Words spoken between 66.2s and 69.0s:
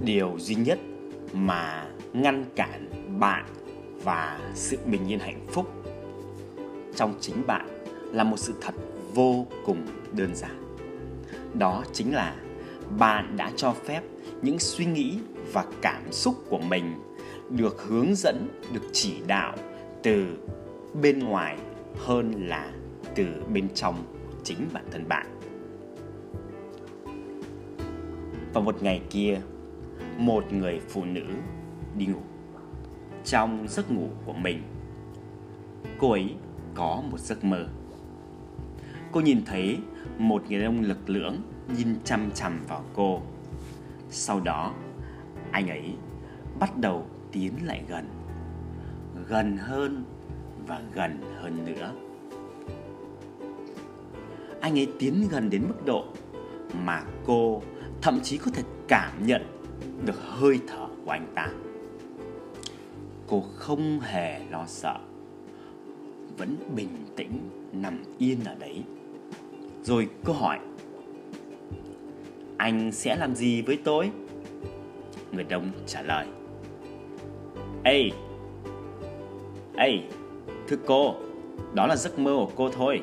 vẫn bình tĩnh nằm yên ở đấy.